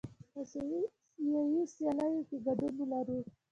آسیایي 0.39 1.63
سیالیو 1.73 2.27
کې 2.27 2.37
ګډون 2.45 2.73
لرو. 2.91 3.17